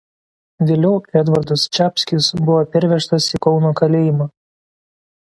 [0.67, 4.27] Vėliau Edvardas Čapskis buvo pervežtas į Kauno kalėjimą.